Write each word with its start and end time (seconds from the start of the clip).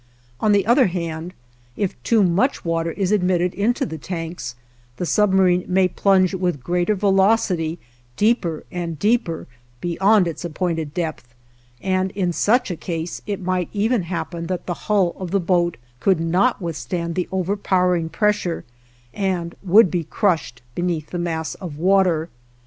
On 0.39 0.51
the 0.51 0.65
other 0.65 0.87
hand, 0.87 1.31
if 1.77 2.01
too 2.01 2.23
much 2.23 2.65
water 2.65 2.89
is 2.93 3.11
admitted 3.11 3.53
into 3.53 3.85
the 3.85 3.99
tanks, 3.99 4.55
the 4.97 5.05
submarine 5.05 5.63
may 5.67 5.87
plunge 5.87 6.33
with 6.33 6.63
great 6.63 6.87
velocity 6.89 7.77
deeper 8.17 8.63
and 8.71 8.97
deeper 8.97 9.45
beyond 9.79 10.27
its 10.27 10.43
appointed 10.43 10.95
depth, 10.95 11.35
and 11.83 12.09
in 12.13 12.33
such 12.33 12.71
a 12.71 12.75
case 12.75 13.21
it 13.27 13.41
might 13.43 13.69
even 13.73 14.01
happen 14.01 14.47
that 14.47 14.65
the 14.65 14.73
hull 14.89 15.13
of 15.19 15.29
the 15.29 15.39
boat 15.39 15.77
could 15.99 16.19
not 16.19 16.59
withstand 16.59 17.13
the 17.13 17.29
overpowering 17.31 18.09
pressure 18.09 18.65
and 19.13 19.53
would 19.61 19.91
be 19.91 20.03
crushed 20.03 20.63
beneath 20.73 21.11
the 21.11 21.19
mass 21.19 21.53
of 21.53 21.77
water. 21.77 22.27